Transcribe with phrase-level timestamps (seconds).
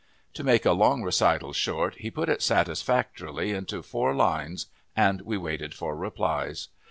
[0.33, 5.37] To make a long recital short, he put it satisfactorily into four lines and we
[5.37, 6.69] waited for replies.